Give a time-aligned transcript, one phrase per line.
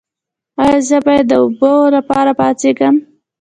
[0.61, 2.95] ایا زه باید د اوبو لپاره پاڅیږم؟